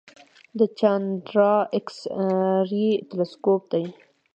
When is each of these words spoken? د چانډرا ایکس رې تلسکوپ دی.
د 0.57 0.59
چانډرا 0.79 1.53
ایکس 1.75 1.97
رې 2.69 2.87
تلسکوپ 3.09 3.61
دی. 3.71 3.85